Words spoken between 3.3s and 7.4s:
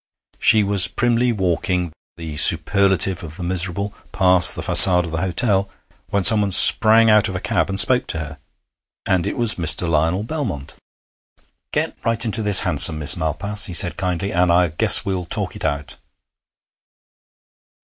the miserable, past the façade of the hotel, when someone sprang out of a